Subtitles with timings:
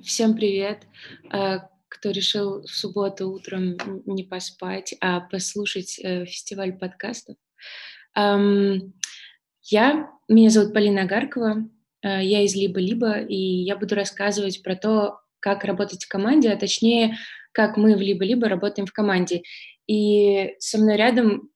[0.00, 0.86] Всем привет,
[1.32, 7.36] э, кто решил в субботу утром не поспать, а послушать э, фестиваль подкастов.
[8.14, 11.68] Я, меня зовут Полина Агаркова,
[12.02, 16.56] э, я из «Либо-либо», и я буду рассказывать про то, как работать в команде, а
[16.56, 17.16] точнее,
[17.50, 19.42] как мы в «Либо-либо» работаем в команде.
[19.88, 21.50] И со мной рядом...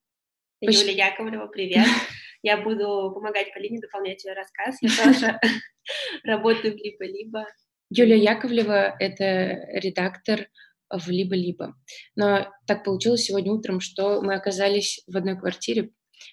[0.61, 1.87] Юлия Яковлева, привет.
[2.43, 4.79] Я буду помогать Полине дополнять ее рассказ.
[4.81, 5.39] Я тоже
[6.25, 7.47] работаю в «Либо-либо».
[7.95, 10.49] Юлия Яковлева— это редактор
[10.89, 11.75] в «Либо-либо».
[12.17, 15.91] Но так получилось сегодня утром, что мы оказались в одной квартире,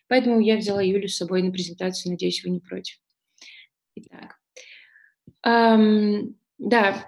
[0.08, 2.96] поэтому я взяла Юлю с собой на презентацию, надеюсь, вы не против.
[3.96, 4.36] Итак,
[5.46, 7.06] эм, да,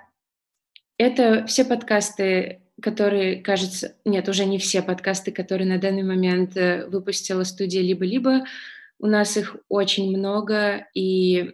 [0.98, 6.88] это все подкасты, которые, кажется, нет, уже не все подкасты, которые на данный момент э,
[6.88, 8.44] выпустила студия «Либо-либо».
[9.00, 11.54] У нас их очень много, и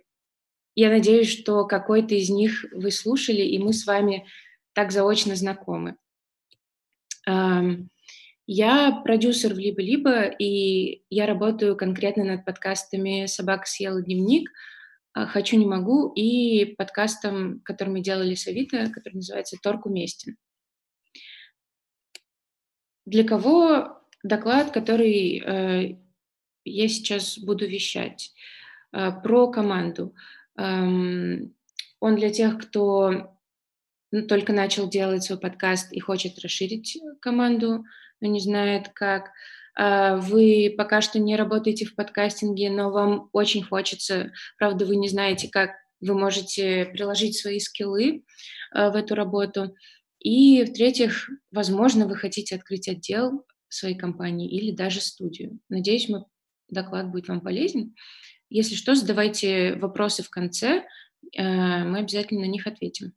[0.78, 4.28] я надеюсь, что какой-то из них вы слушали, и мы с вами
[4.74, 5.98] так заочно знакомы.
[8.46, 14.52] Я продюсер в «Либо-либо», и я работаю конкретно над подкастами «Собака съела дневник»,
[15.14, 20.38] а, «Хочу, не могу» и подкастом, который мы делали с Авито, который называется «Торг уместен».
[23.08, 25.98] Для кого доклад, который э,
[26.66, 28.32] я сейчас буду вещать?
[28.94, 30.14] Э, про команду.
[30.58, 33.38] Он для тех, кто
[34.12, 37.84] ну, только начал делать свой подкаст и хочет расширить команду,
[38.22, 39.32] но не знает как.
[39.76, 45.08] А, вы пока что не работаете в подкастинге, но вам очень хочется, правда, вы не
[45.08, 48.24] знаете, как вы можете приложить свои скиллы
[48.72, 49.76] а, в эту работу.
[50.20, 55.60] И, в-третьих, возможно, вы хотите открыть отдел своей компании или даже студию.
[55.70, 56.24] Надеюсь, мой
[56.70, 57.94] доклад будет вам полезен.
[58.50, 60.86] Если что, задавайте вопросы в конце,
[61.36, 61.44] э,
[61.84, 63.14] мы обязательно на них ответим.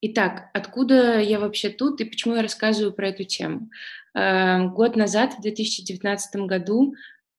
[0.00, 3.68] Итак, откуда я вообще тут и почему я рассказываю про эту тему?
[4.14, 6.94] Э, год назад, в 2019 году,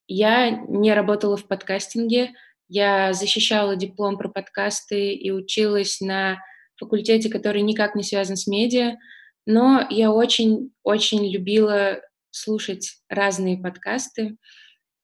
[0.07, 2.34] я не работала в подкастинге,
[2.68, 6.40] я защищала диплом про подкасты и училась на
[6.75, 8.97] факультете, который никак не связан с медиа,
[9.46, 12.01] но я очень-очень любила
[12.31, 14.38] слушать разные подкасты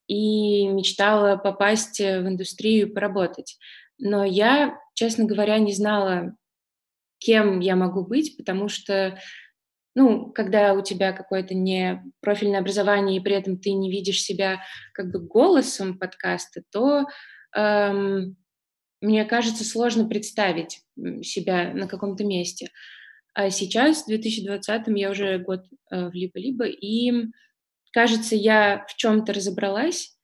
[0.07, 3.57] и мечтала попасть э, в индустрию и поработать.
[3.97, 6.35] Но я, честно говоря, не знала,
[7.19, 9.17] кем я могу быть, потому что,
[9.95, 14.61] ну, когда у тебя какое-то не профильное образование, и при этом ты не видишь себя
[14.93, 17.05] как бы голосом подкаста, то
[17.55, 18.35] эм,
[19.01, 20.81] мне кажется, сложно представить
[21.21, 22.69] себя на каком-то месте.
[23.33, 27.11] А сейчас, в 2020 я уже год э, в либо-либо, и
[27.95, 30.19] Кажется, я в чем-то разобралась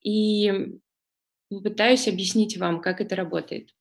[0.00, 0.78] и
[1.50, 3.74] пытаюсь объяснить вам, как это работает.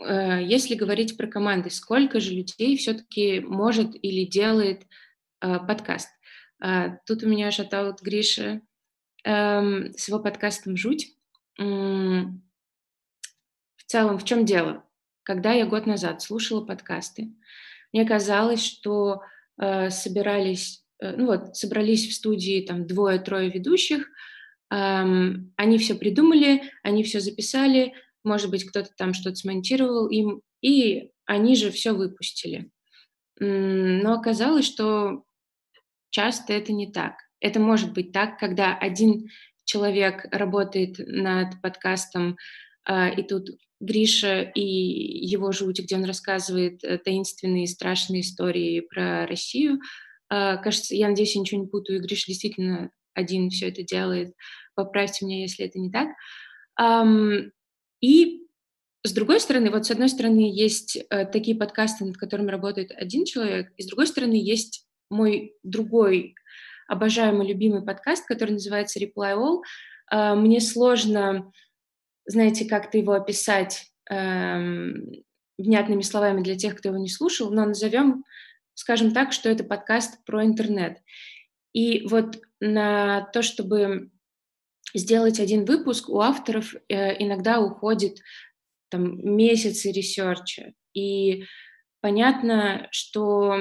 [0.00, 4.86] Э, если говорить про команды, сколько же людей все-таки может или делает
[5.42, 6.08] э, подкаст?
[6.58, 8.62] А, тут у меня шатаут Гриша
[9.24, 11.14] эм, с его подкастом «Жуть».
[11.58, 12.32] В
[13.84, 14.88] целом, в чем дело?
[15.24, 17.34] Когда я год назад слушала подкасты,
[17.92, 19.20] мне казалось, что
[19.58, 20.81] э, собирались
[21.16, 24.08] ну вот, собрались в студии там двое-трое ведущих,
[24.70, 31.10] эм, они все придумали, они все записали, может быть, кто-то там что-то смонтировал им, и
[31.26, 32.70] они же все выпустили.
[33.38, 35.24] Но оказалось, что
[36.10, 37.14] часто это не так.
[37.40, 39.28] Это может быть так, когда один
[39.64, 42.36] человек работает над подкастом,
[42.88, 43.48] э, и тут
[43.80, 49.80] Гриша и его жуть, где он рассказывает э, таинственные, страшные истории про Россию,
[50.62, 54.34] кажется, я надеюсь, я ничего не путаю, и Гриш действительно один все это делает.
[54.74, 56.08] Поправьте меня, если это не так.
[58.00, 58.42] И
[59.04, 63.24] с другой стороны, вот с одной стороны есть э, такие подкасты, над которыми работает один
[63.24, 66.34] человек, и с другой стороны есть мой другой
[66.88, 69.60] обожаемый, любимый подкаст, который называется Reply All.
[70.10, 71.50] А, мне сложно,
[72.26, 75.10] знаете, как-то его описать эм,
[75.58, 78.24] внятными словами для тех, кто его не слушал, но назовем
[78.74, 80.98] скажем так, что это подкаст про интернет.
[81.72, 84.10] И вот на то, чтобы
[84.94, 88.18] сделать один выпуск, у авторов э, иногда уходит
[88.90, 90.74] там месяцы research а.
[90.94, 91.44] И
[92.02, 93.56] понятно, что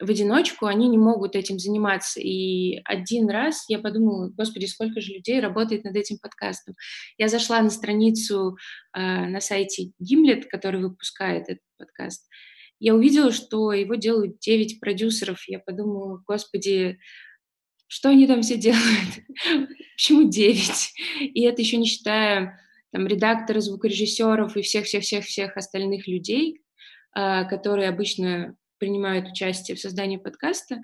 [0.00, 2.20] в одиночку они не могут этим заниматься.
[2.20, 6.74] И один раз я подумала, господи, сколько же людей работает над этим подкастом.
[7.18, 8.56] Я зашла на страницу
[8.96, 12.26] э, на сайте Gimlet, который выпускает этот подкаст,
[12.80, 15.42] я увидела, что его делают 9 продюсеров.
[15.48, 16.98] Я подумала, господи,
[17.86, 19.24] что они там все делают?
[19.96, 20.92] Почему 9?
[21.20, 22.60] И это еще не считая
[22.92, 26.60] там, редакторы, звукорежиссеров и всех-всех-всех-всех остальных людей,
[27.16, 30.80] э, которые обычно принимают участие в создании подкаста,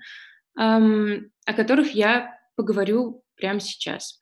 [0.55, 4.21] о которых я поговорю прямо сейчас.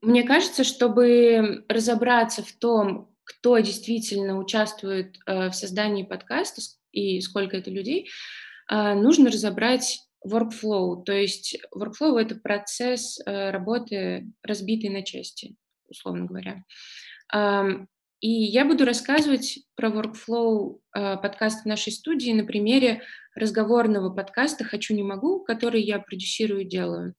[0.00, 6.60] Мне кажется, чтобы разобраться в том, кто действительно участвует э, в создании подкаста
[6.90, 8.10] и сколько это людей,
[8.70, 11.04] э, нужно разобрать workflow.
[11.04, 15.56] То есть workflow— это процесс э, работы, разбитый на части,
[15.88, 16.64] условно говоря.
[18.20, 23.02] И я буду рассказывать про workflow подкаста нашей студии на примере
[23.34, 27.14] разговорного подкаста «Хочу, не могу», который я продюсирую и делаю.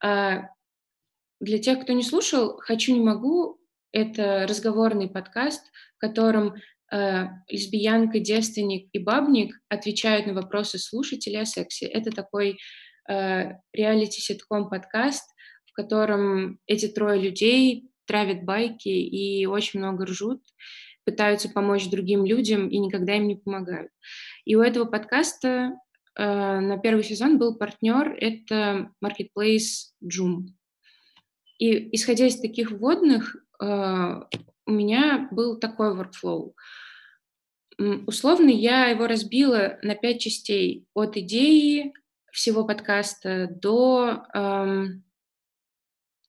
[0.00, 3.60] Для тех, кто не слушал, «Хочу, не могу»—
[3.92, 5.64] это разговорный подкаст,
[5.96, 6.54] в котором
[6.92, 11.86] э, лесбиянка, девственник и бабник отвечают на вопросы слушателей о сексе.
[11.86, 12.58] Это такой
[13.08, 15.24] э, реалити-ситком подкаст,
[15.66, 20.42] в котором эти трое людей травят байки и очень много ржут,
[21.04, 23.90] пытаются помочь другим людям и никогда им не помогают.
[24.44, 25.78] И у этого подкаста
[26.16, 26.24] э,
[26.60, 30.48] на первый сезон был партнер, это Marketplace Joom.
[31.58, 36.54] И исходя из таких вводных, э, у меня был такой workflow.
[38.06, 40.86] Условно я его разбила на пять частей.
[40.94, 41.92] От идеи
[42.32, 45.04] всего подкаста до эм,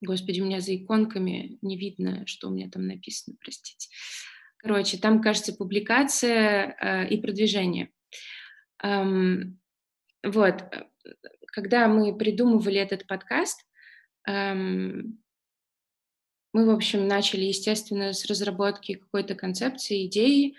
[0.02, 3.90] Господи, у меня за иконками не видно, что у меня там написано, простите.
[4.58, 7.90] Короче, там, кажется, публикация э, и продвижение.
[8.82, 9.60] Эм,
[10.24, 10.86] вот, э,
[11.48, 13.66] когда мы придумывали этот подкаст,
[14.26, 15.22] эм,
[16.54, 20.56] мы, в общем, начали, естественно, с разработки какой-то концепции, идеи.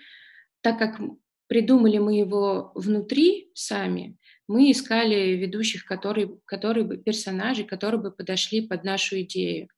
[0.61, 0.99] Так как
[1.47, 4.17] придумали мы его внутри сами,
[4.47, 9.69] мы искали ведущих, которые, которые бы, персонажей, которые бы подошли под нашу идею.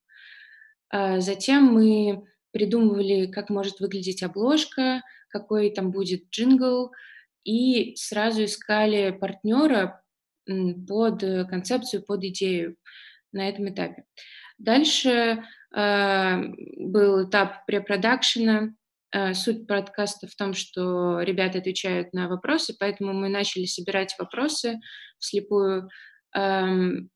[0.90, 6.92] А затем мы придумывали, как может выглядеть обложка, какой там будет джингл,
[7.44, 10.04] и сразу искали партнера
[10.46, 12.78] под концепцию, под идею
[13.32, 14.06] на этом этапе.
[14.58, 15.44] Дальше
[15.76, 16.42] э,
[16.78, 18.74] был этап препродакшена,
[19.14, 24.80] Э, суть подкаста в том, что ребята отвечают на вопросы, поэтому мы начали собирать вопросы
[25.20, 25.88] вслепую,
[26.36, 27.12] эм,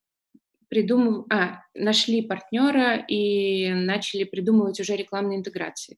[0.70, 1.26] придумав...
[1.32, 5.98] а, нашли партнера и начали придумывать уже рекламные интеграции.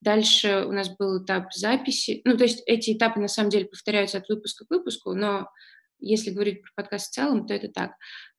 [0.00, 2.20] Дальше у нас был этап записи.
[2.24, 5.48] Ну, то есть эти этапы на самом деле повторяются от выпуска к выпуску, но
[6.00, 7.92] если говорить про подкаст в целом, то это так.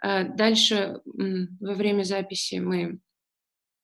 [0.03, 2.99] Э, дальше во время записи мы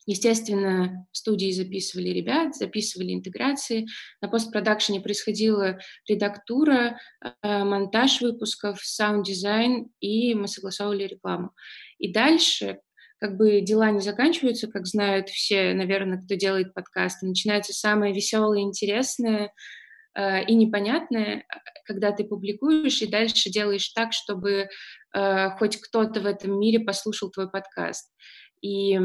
[0.07, 3.88] Естественно, в студии записывали ребят, записывали интеграции.
[4.22, 11.51] На постпродакшене происходила редактура, э, монтаж выпусков, саунд-дизайн, и мы согласовывали рекламу.
[11.98, 12.80] И дальше
[13.19, 17.25] как бы дела не заканчиваются, как знают все, наверное, кто делает подкасты.
[17.25, 19.51] Начинается самое веселое, интересное
[20.15, 21.45] э, и непонятное,
[21.85, 24.67] когда ты публикуешь и дальше делаешь так, чтобы
[25.13, 28.12] э, хоть кто-то в этом мире послушал твой подкаст.
[28.62, 29.00] И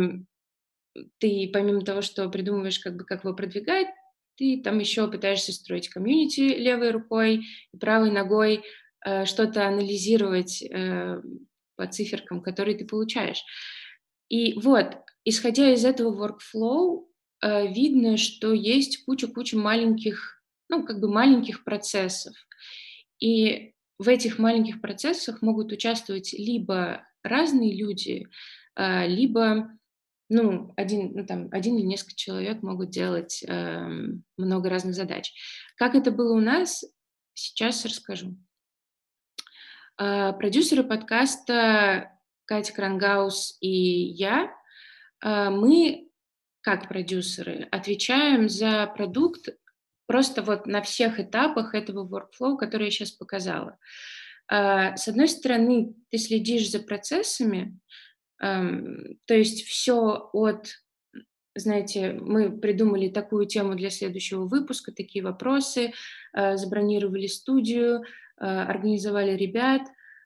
[1.19, 3.89] ты помимо того, что придумываешь, как бы, как его продвигать,
[4.37, 8.65] ты там еще пытаешься строить комьюнити левой рукой и правой ногой,
[9.05, 11.21] э, что-то анализировать э,
[11.77, 13.43] по циферкам, которые ты получаешь.
[14.29, 17.07] И вот, исходя из этого workflow,
[17.43, 20.40] э, видно, что есть куча-куча маленьких,
[20.71, 22.35] ну, как бы маленьких процессов.
[23.19, 28.27] И в этих маленьких процессах могут участвовать либо разные люди,
[28.77, 29.71] э, либо
[30.31, 33.89] ну, один, ну, там, один или несколько человек могут делать э,
[34.39, 35.35] много разных задач.
[35.77, 36.85] Как это было у нас,
[37.35, 38.37] сейчас расскажу.
[40.01, 42.13] Э, продюсеры подкаста
[42.45, 44.55] Катя Крангаус и я,
[45.23, 46.09] э, мы,
[46.61, 49.49] как продюсеры, отвечаем за продукт
[50.11, 53.79] просто вот на всех этапах этого workflow, который я сейчас показала.
[54.51, 57.79] Э, с одной стороны, ты следишь за процессами,
[58.41, 60.67] то есть все от,
[61.55, 65.93] знаете, мы придумали такую тему для следующего выпуска, такие вопросы,
[66.33, 69.83] э, забронировали студию, э, организовали ребят,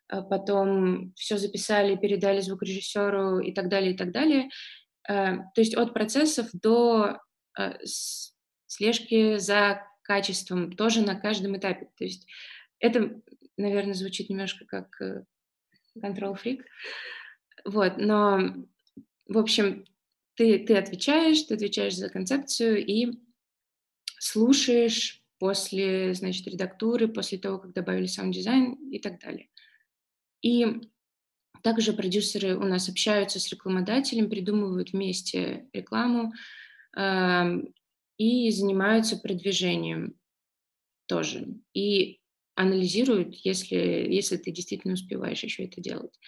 [0.09, 4.49] э, потом все записали, передали звукорежиссеру и так далее, и так далее.
[5.07, 7.19] То есть от процессов до
[8.75, 11.88] слежки за качеством тоже на каждом этапе.
[11.97, 12.26] То есть
[12.78, 13.21] это,
[13.57, 15.00] наверное, звучит немножко как
[15.97, 16.62] control freak,
[17.64, 18.54] вот, но,
[19.26, 19.85] в общем,
[20.35, 23.21] ты, ты отвечаешь, ты отвечаешь за концепцию и
[24.19, 29.49] слушаешь после, значит, редактуры, после того, как добавили саунд-дизайн и так далее.
[30.43, 30.66] И
[31.62, 36.35] Также продюсеры у нас общаются с рекламодателем, придумывают вместе рекламу
[36.95, 37.62] э,
[38.16, 40.14] и занимаются продвижением
[41.06, 41.47] тоже.
[41.75, 42.21] И
[42.54, 46.18] анализируют, если, если ты действительно успеваешь еще это делать.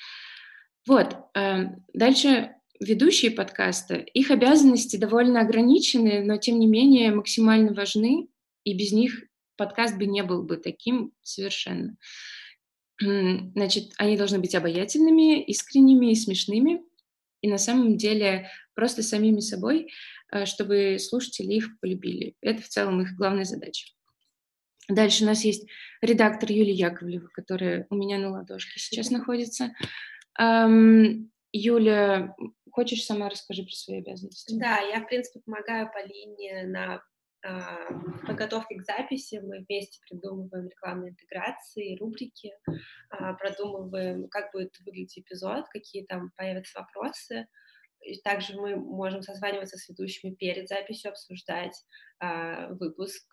[0.86, 1.16] Вот.
[1.34, 8.28] Э, дальше ведущие подкаста, их обязанности довольно ограничены, но тем не менее максимально важны,
[8.64, 9.24] и без них
[9.56, 11.96] подкаст бы не был бы таким совершенно.
[13.00, 16.82] Значит, они должны быть обаятельными, искренними и смешными,
[17.42, 19.92] и на самом деле просто самими собой,
[20.44, 22.34] чтобы слушатели их полюбили.
[22.40, 23.92] Это в целом их главная задача.
[24.88, 25.68] Дальше у нас есть
[26.00, 29.72] редактор Юлия Яковлева, которая у меня на ладошке сейчас находится.
[31.52, 32.34] Юля,
[32.70, 34.54] хочешь сама расскажи про свои обязанности?
[34.58, 37.02] Да, я, в принципе, помогаю Полине на
[37.42, 37.88] а,
[38.26, 39.40] подготовке к записи.
[39.42, 42.52] Мы вместе придумываем рекламные интеграции, рубрики,
[43.10, 47.46] а, продумываем, как будет выглядеть эпизод, какие там появятся вопросы.
[48.02, 51.74] И также мы можем созваниваться с ведущими перед записью, обсуждать
[52.20, 53.24] а, выпуск,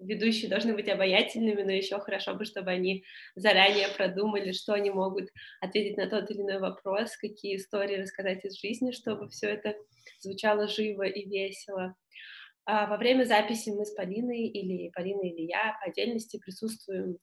[0.00, 3.04] ведущие должны быть обаятельными, но еще хорошо бы, чтобы они
[3.34, 5.28] заранее продумали, что они могут
[5.60, 9.74] ответить на тот или иной вопрос, какие истории рассказать из жизни, чтобы все это
[10.20, 11.94] звучало живо и весело.
[12.64, 17.18] А во время записи мы с Полиной или Полина или я по отдельности присутствуем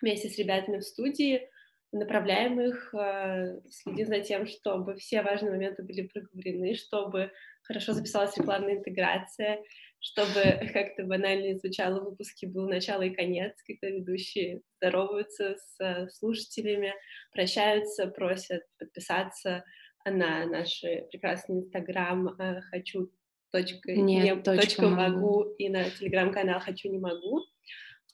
[0.00, 1.48] вместе с ребятами в студии,
[1.92, 7.30] направляем их, а, следим за тем, чтобы все важные моменты были проговорены, чтобы
[7.62, 9.62] хорошо записалась рекламная интеграция,
[10.00, 15.80] чтобы как-то банально не звучало в выпуске был начало и конец, когда ведущие здороваются с
[15.80, 16.94] э, слушателями,
[17.32, 19.64] прощаются, просят подписаться
[20.04, 20.80] на наш
[21.10, 23.10] прекрасный инстаграм э, «хочу
[23.50, 24.96] точка, Нет, не, точка, точка могу.
[24.96, 27.42] могу и на телеграм-канал «хочу не могу».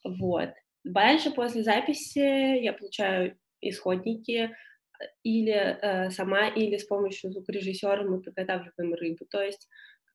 [0.05, 0.51] Вот.
[0.85, 2.19] Дальше, после записи,
[2.63, 9.27] я получаю исходники, э, или э, сама, или с помощью звукорежиссера мы подготавливаем рыбу.
[9.31, 9.69] То есть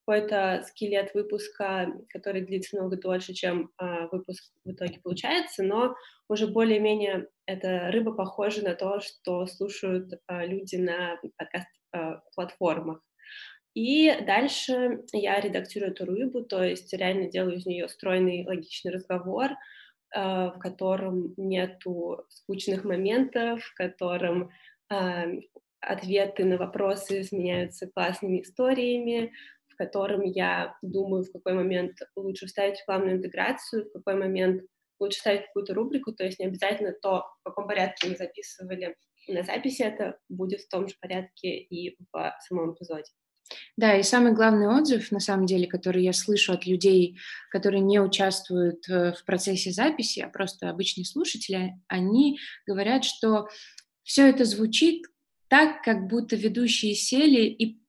[0.09, 5.95] какой-то скелет выпуска, который длится много дольше, чем а, выпуск в итоге получается, но
[6.27, 12.97] уже более-менее эта рыба похожа на то, что слушают а, люди на подкаст-платформах.
[12.97, 13.01] А,
[13.75, 19.51] и дальше я редактирую эту рыбу, то есть реально делаю из нее стройный логичный разговор,
[20.13, 24.49] в котором нету скучных моментов, в котором
[25.79, 29.31] ответы на вопросы сменяются классными историями,
[29.79, 34.63] котором я думаю, в какой момент лучше вставить рекламную интеграцию, в какой момент
[34.99, 38.97] лучше ставить какую-то рубрику, то есть не обязательно то, в каком порядке мы записывали
[39.29, 43.09] на записи, это будет в том же порядке и в самом эпизоде.
[43.77, 47.17] Да, и самый главный отзыв, на самом деле, который я слышу от людей,
[47.49, 53.47] которые не участвуют э, в процессе записи, а просто обычные слушатели, они говорят, что
[54.03, 55.05] все это звучит
[55.47, 57.81] так, как будто ведущие сели и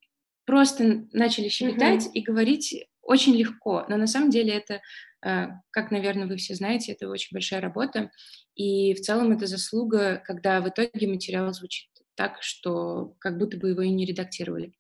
[0.46, 2.12] просто начали щебетать mm-hmm.
[2.14, 4.80] и говорить очень легко, но на самом деле это,
[5.24, 8.10] э, как, наверное, вы все знаете, это очень большая работа,
[8.54, 13.70] и в целом это заслуга, когда в итоге материал звучит так, что как будто бы
[13.70, 14.74] его и не редактировали.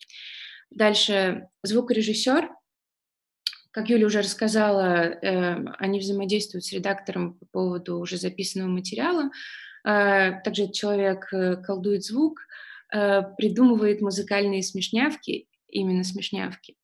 [0.70, 2.48] Дальше звукорежиссер,
[3.72, 9.30] как Юля уже рассказала, э, они взаимодействуют с редактором по поводу уже записанного материала.
[9.84, 11.28] Э, также человек
[11.64, 12.40] колдует звук,
[12.90, 16.74] придумывает музыкальные смешнявки именно смешнявки,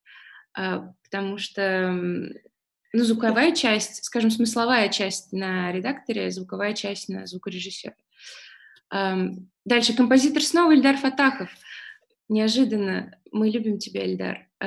[0.54, 7.96] потому что ну, звуковая часть, скажем, смысловая часть на редакторе, звуковая часть на звукорежиссере.
[8.88, 11.50] Дальше композитор снова Ильдар Фатахов.
[12.28, 13.18] Неожиданно.
[13.32, 14.48] Мы любим тебя, Ильдар.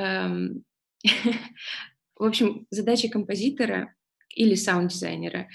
[2.16, 3.94] В общем, задача композитора
[4.34, 5.48] или саунд-дизайнера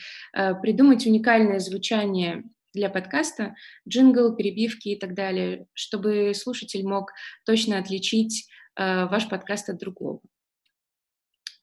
[0.61, 2.43] придумать уникальное звучание
[2.75, 3.55] для подкаста,
[3.87, 7.11] джингл, перебивки и так далее, чтобы слушатель мог
[7.45, 10.21] точно отличить э, ваш подкаст от другого.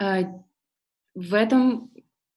[0.01, 0.23] Э,
[1.15, 1.92] в этом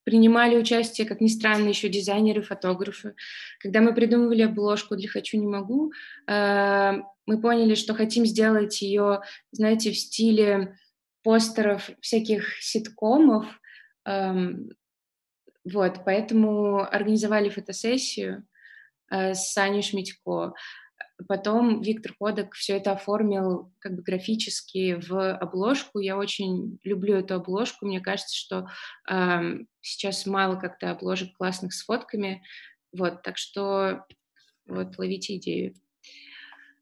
[0.05, 3.15] принимали участие, как ни странно, еще дизайнеры, фотографы.
[3.59, 5.91] Когда мы придумывали обложку для «Хочу, не могу»,
[6.27, 6.93] э,
[7.25, 9.21] мы поняли, что хотим сделать ее,
[9.51, 10.77] знаете, в стиле
[11.24, 13.45] постеров всяких ситкомов,
[14.05, 14.69] эм,
[15.65, 18.45] вот, поэтому организовали фотосессию,
[19.12, 20.53] Э, с Саней Шмитько.
[21.27, 26.00] Потом Виктор Ходок все это оформил как бы графически в обложку.
[26.00, 27.86] Я очень люблю эту обложку.
[27.86, 28.67] Мне кажется, что
[29.10, 32.43] э, сейчас мало как-то обложек классных с фотками.
[32.91, 34.05] Вот, так что
[34.65, 35.74] вот ловите идею.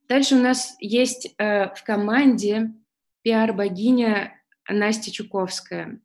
[0.07, 2.73] Дальше у нас есть э, в команде
[3.21, 4.33] пиар-богиня
[4.67, 5.99] Настя Чуковская.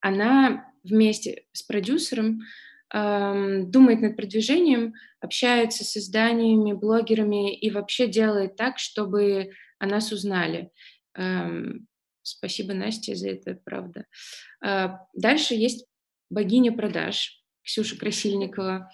[0.00, 2.40] Она вместе с продюсером
[2.94, 10.70] думает над продвижением, общается с изданиями, блогерами и вообще делает так, чтобы о нас узнали.
[12.24, 14.06] Спасибо, Насте, за это, правда.
[14.64, 15.86] А, дальше есть
[16.30, 18.90] богиня продаж, Ксюша Красильникова.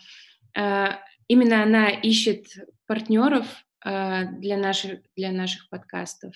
[0.57, 2.47] А, именно она ищет
[2.87, 3.47] партнеров
[3.85, 6.35] а, для наших, для наших подкастов,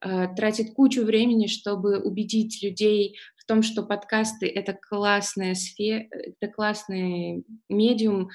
[0.00, 7.44] тратит кучу времени, чтобы убедить людей в том, что подкасты— это классная сфера, это классный
[7.68, 8.30] медиум,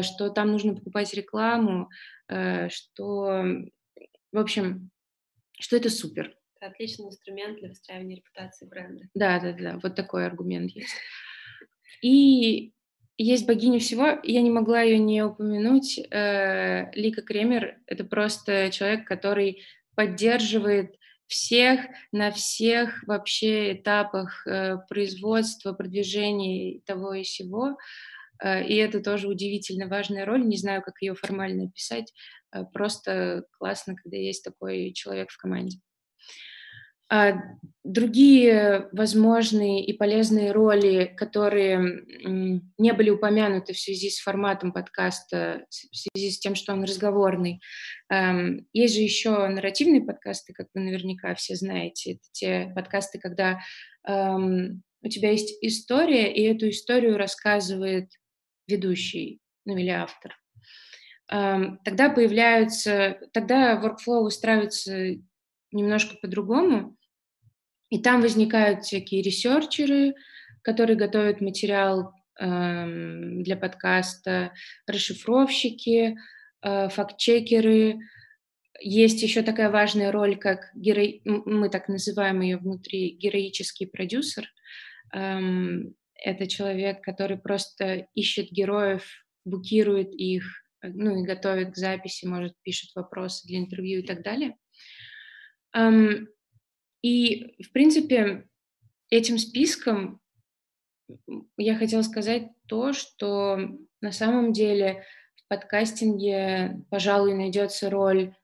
[0.00, 1.90] что там нужно покупать рекламу,
[2.26, 3.44] что,
[4.32, 4.90] в общем,
[5.60, 6.34] что это супер.
[6.58, 9.04] Это отличный инструмент для выстраивания репутации бренда.
[9.14, 10.94] Да, да, да, вот такой аргумент есть.
[12.00, 12.72] И
[13.18, 15.98] есть богиня всего, я не могла ее не упомянуть.
[16.10, 19.62] Э, Лика Кремер— это просто человек, который
[19.94, 21.80] поддерживает всех
[22.12, 27.76] на всех вообще этапах э, производства, продвижения того и сего.
[28.42, 30.46] Э, и это тоже удивительно важная роль.
[30.46, 32.12] Не знаю, как ее формально описать.
[32.72, 35.78] Просто классно, когда есть такой человек в команде.
[37.08, 37.34] А,
[37.84, 42.02] другие возможные и полезные роли, которые
[42.78, 47.60] не были упомянуты в связи с форматом подкаста, в связи с тем, что он разговорный.
[48.10, 52.14] Эм, есть же еще нарративные подкасты, как вы наверняка все знаете.
[52.14, 53.60] Это те подкасты, когда
[54.08, 58.10] эм, у тебя есть история, и эту историю рассказывает
[58.66, 60.36] ведущий, ну или автор.
[61.30, 65.16] Эм, тогда появляются, тогда workflow устраивается
[65.70, 66.95] немножко по-другому.
[67.90, 70.14] И там возникают всякие ресерчеры,
[70.62, 72.86] которые готовят материал э,
[73.42, 74.52] для подкаста,
[74.86, 76.16] расшифровщики,
[76.62, 77.98] э, фактчекеры.
[78.80, 81.04] Есть еще такая важная роль, как геро...
[81.24, 84.48] мы так называем ее внутри героический продюсер.
[85.14, 89.06] Эм, это человек, который просто ищет героев,
[89.44, 90.44] букирует их,
[90.82, 94.56] ну и готовит к записи, может, пишет вопросы для интервью и так далее.
[97.06, 98.48] И, в принципе,
[99.10, 100.20] этим списком
[101.56, 103.60] я хотела сказать то, что
[104.00, 105.04] на самом деле
[105.36, 108.34] в подкастинге, пожалуй, найдется роль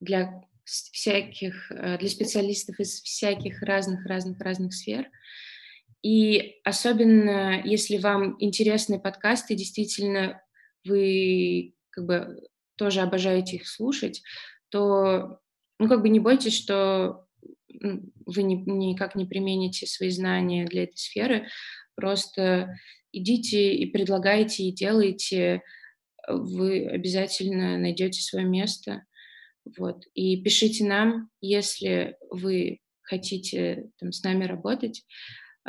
[0.00, 5.10] для всяких, э, для специалистов из всяких разных-разных-разных сфер.
[6.02, 10.42] И особенно, если вам интересны подкасты, действительно,
[10.84, 14.22] вы как бы тоже обожаете их слушать,
[14.68, 15.40] то
[15.78, 17.23] ну, как бы не бойтесь, что
[17.80, 21.48] вы ни, никак не примените свои знания для этой сферы,
[21.94, 22.76] просто
[23.12, 25.62] идите и предлагайте, и делайте,
[26.28, 29.04] вы обязательно найдете свое место.
[29.78, 30.04] Вот.
[30.14, 35.04] И пишите нам, если вы хотите там, с нами работать,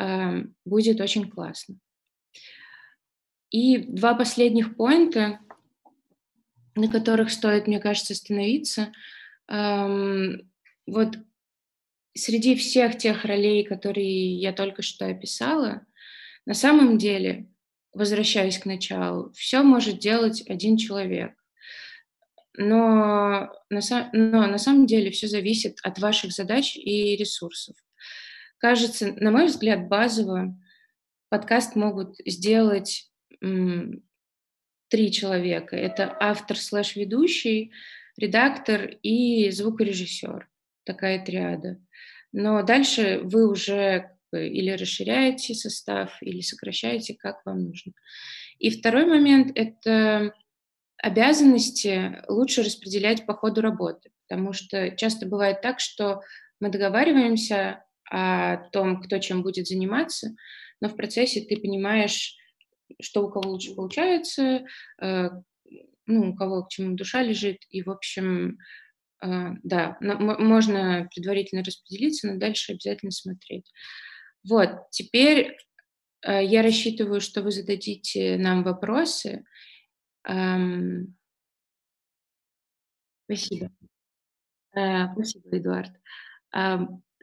[0.00, 1.78] э, будет очень классно.
[3.50, 5.40] И два последних поинта,
[6.74, 8.92] на которых стоит, мне кажется, остановиться–
[9.48, 11.18] вот
[12.16, 15.86] среди всех тех ролей, которые я только что описала,
[16.44, 17.48] на самом деле,
[17.92, 21.32] возвращаясь к началу, все может делать один человек.
[22.58, 23.80] Но на,
[24.12, 27.76] но на самом деле все зависит от ваших задач и ресурсов.
[28.58, 30.58] Кажется, на мой взгляд, базово
[31.28, 35.76] подкаст могут сделать три человека.
[35.76, 37.72] Это автор слэш ведущий,
[38.16, 40.48] редактор и звукорежиссер.
[40.84, 41.78] Такая триада.
[42.32, 47.92] Но дальше вы уже или расширяете состав, или сокращаете, как вам нужно.
[48.58, 50.34] И второй момент– это
[50.98, 56.22] обязанности лучше распределять по ходу работы, потому что часто бывает так, что
[56.60, 60.34] мы договариваемся о том, кто чем будет заниматься,
[60.80, 62.36] но в процессе ты понимаешь,
[63.00, 64.64] что у кого лучше получается,
[65.02, 65.30] э,
[66.06, 68.58] ну, у кого к чему душа лежит, и, в общем,
[69.20, 73.70] да, можно предварительно распределиться, но дальше обязательно смотреть.
[74.48, 75.56] Вот, теперь
[76.22, 79.44] э, я рассчитываю, что вы зададите нам вопросы.
[80.22, 81.32] Спасибо.
[84.76, 85.92] Э, спасибо, Эдуард.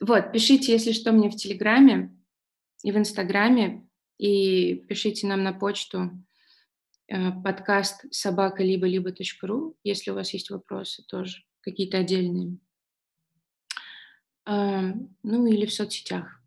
[0.01, 2.17] Вот, пишите, если что, мне в Телеграме
[2.84, 6.12] и в Инстаграме, и пишите нам на почту
[7.08, 12.58] Э, подкаст собака либо либо ру, если у вас есть вопросы тоже, какие-то отдельные.
[14.45, 16.41] Ну или в соцсетях.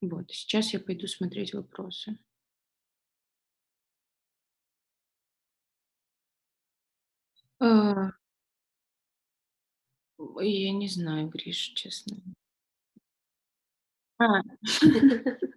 [0.00, 2.18] Вот, сейчас я пойду смотреть вопросы.
[7.60, 8.12] А.
[10.40, 12.16] Я не знаю, Гриш, честно.
[14.18, 14.42] А.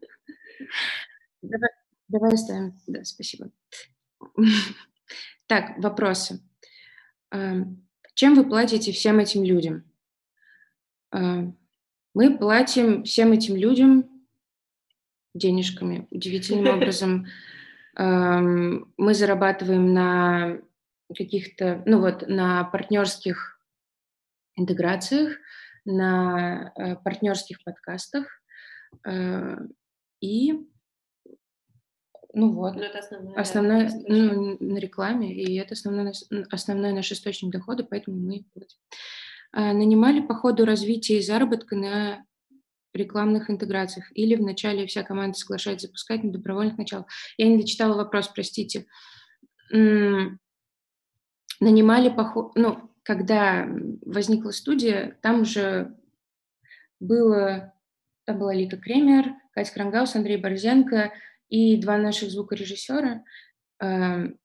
[1.41, 1.69] Давай,
[2.07, 2.73] Давай оставим.
[2.87, 3.51] Да, спасибо.
[5.47, 6.39] Так, вопросы.
[8.21, 9.83] Чем вы платите всем этим людям?
[11.11, 11.57] Эм,
[12.13, 14.07] мы платим всем этим людям
[15.33, 16.07] денежками.
[16.11, 17.25] Удивительным образом
[17.97, 20.61] мы зарабатываем на
[21.17, 23.59] каких-то, ну вот, на партнерских
[24.55, 25.37] интеграциях,
[25.83, 28.27] на э, партнерских подкастах
[29.03, 29.57] э,
[30.19, 30.70] и
[32.33, 32.75] ну вот.
[32.75, 36.13] Но это основное, основное ну, на рекламе, и это основной,
[36.49, 38.77] основной наш источник дохода, поэтому мы платим.
[39.51, 42.25] А, нанимали по ходу развития и заработка на
[42.93, 47.07] рекламных интеграциях или в начале вся команда соглашается запускать на добровольных началах.
[47.37, 48.85] Я не дочитала вопрос, простите.
[49.69, 50.37] Нанимали
[52.09, 53.67] по ходу, ну, когда
[54.05, 55.95] возникла студия, там же
[56.99, 57.73] было,
[58.25, 61.11] там была Лика Кремер, Катя Крангаус, Андрей Борзенко
[61.51, 63.23] и два наших звукорежиссера.
[63.81, 64.39] Эм,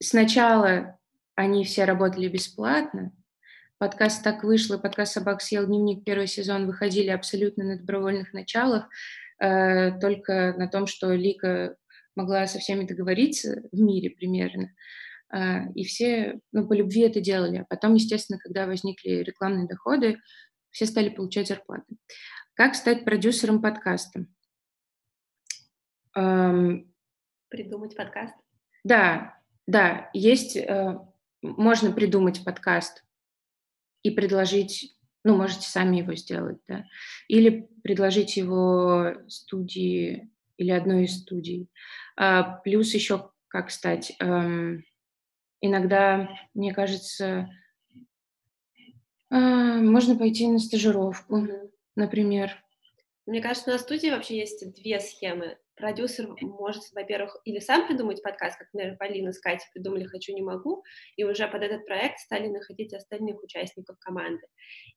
[0.00, 0.98] сначала
[1.34, 3.12] они все работали бесплатно,
[3.78, 8.88] подкаст «Так вышло», подкаст «Собак съел дневник» первый сезон выходили абсолютно на добровольных началах,
[9.40, 11.76] э, только на том, что Лика
[12.14, 14.70] могла со всеми договориться в мире примерно.
[15.30, 17.56] А, и все ну, по любви это делали.
[17.56, 20.18] А потом, естественно, когда возникли рекламные доходы,
[20.70, 21.96] все стали получать зарплаты.
[22.52, 24.26] Как стать продюсером подкаста?
[26.12, 28.34] Придумать подкаст?
[28.84, 30.98] Да, да, есть, э,
[31.42, 33.04] можно придумать подкаст
[34.02, 36.84] и предложить, ну, можете сами его сделать, да,
[37.28, 41.68] или предложить его студии или одной из студий.
[42.16, 44.16] А, плюс еще как стать
[45.64, 47.48] Иногда, мне кажется,
[49.30, 51.46] а, можно пойти на стажировку,
[51.94, 52.60] например.
[53.26, 55.56] Мне кажется, на студии вообще есть две схемы.
[55.82, 60.40] Продюсер может, во-первых, или сам придумать подкаст, как, например, Полина с Катей придумали «Хочу, не
[60.40, 60.84] могу»,
[61.16, 64.46] и уже под этот проект стали находить остальных участников команды.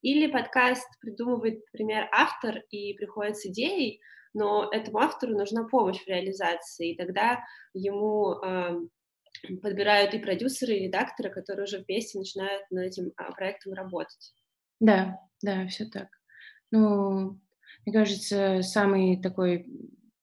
[0.04, 4.00] Или подкаст придумывает, например, автор и приходит с идеей,
[4.36, 7.44] но этому автору нужна помощь в реализации, и тогда
[7.74, 8.36] ему
[9.64, 14.36] подбирают и продюсеры, и редакторы, которые уже вместе начинают над этим а, проектом работать.
[14.80, 16.10] Да, да, все так.
[16.70, 17.40] Ну,
[17.86, 19.66] мне кажется, самый такой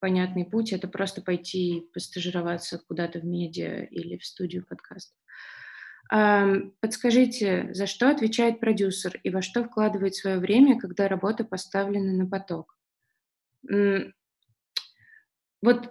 [0.03, 5.17] понятный путь— это просто пойти постажироваться куда-то в медиа или в студию подкастов.
[6.81, 12.27] Подскажите, за что отвечает продюсер и во что вкладывает свое время, когда работа поставлена на
[12.29, 12.77] поток?
[15.63, 15.89] Вот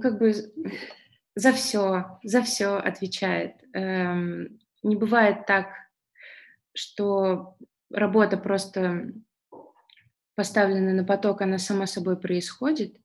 [0.00, 0.34] как бы
[1.36, 3.54] за все, за все отвечает.
[3.74, 5.68] Эм, не бывает так,
[6.74, 7.56] что
[7.92, 9.12] работа просто
[10.34, 12.96] поставлена на поток, она сама собой происходит,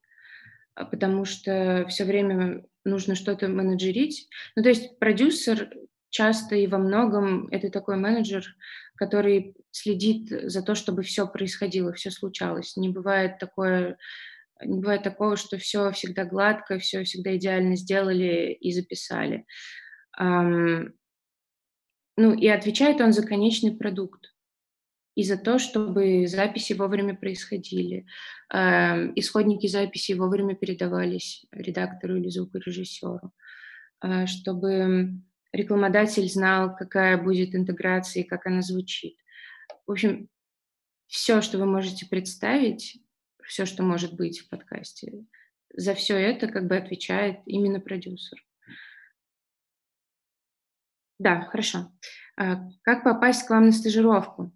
[0.85, 4.27] потому что все время нужно что-то менеджерить.
[4.55, 5.69] Ну, то есть продюсер
[6.09, 8.45] часто и во многом это такой менеджер,
[8.95, 12.77] который следит за то, чтобы все происходило, все случалось.
[12.77, 13.97] Не бывает такое
[14.63, 19.45] не бывает такого, что все всегда гладко, все всегда идеально сделали и записали.
[20.19, 20.89] Ну
[22.17, 24.33] и отвечает он за конечный продукт
[25.17, 28.05] и за то, чтобы записи вовремя происходили,
[28.51, 33.33] исходники записи вовремя передавались редактору или звукорежиссеру,
[33.99, 35.19] а, чтобы
[35.51, 39.17] рекламодатель знал, какая будет интеграция и как она звучит.
[39.87, 40.29] В общем,
[41.07, 43.01] все, что вы можете представить,
[43.43, 45.25] все, что может быть в подкасте.
[45.73, 48.37] За все это как бы отвечает именно продюсер.
[51.17, 51.91] Да, хорошо.
[52.35, 54.53] А, как попасть к вам на стажировку?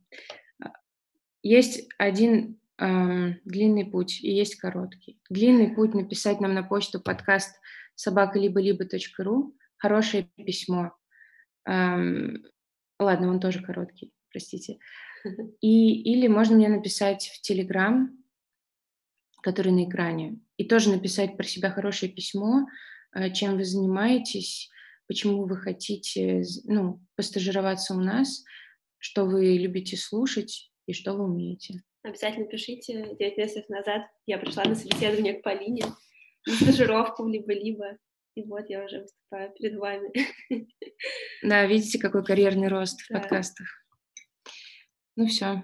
[1.44, 5.20] Есть один э, длинный путь и есть короткий.
[5.30, 7.56] Длинный путь написать нам на почту подкаст
[7.96, 10.94] собакалибо-либо.ру, хорошее письмо.
[11.66, 12.44] Эм,
[13.00, 14.80] ладно, он тоже короткий, простите.
[15.62, 18.18] И, или можно мне написать в Телеграм,
[19.44, 22.68] который на экране, и тоже написать про себя хорошее письмо,
[23.14, 24.70] э, чем вы занимаетесь,
[25.08, 28.44] почему вы хотите ну, постажироваться у нас,
[29.00, 31.82] что вы любите слушать и что вы умеете.
[32.04, 33.16] Обязательно пишите.
[33.20, 35.86] Девять месяцев назад я пришла на собеседование к Полине,
[36.48, 37.98] на стажировку либо-либо.
[38.36, 40.10] И вот я уже выступаю перед вами.
[41.44, 43.20] Да, видите, какой карьерный рост в да.
[43.20, 43.68] подкастах.
[45.16, 45.64] Ну все.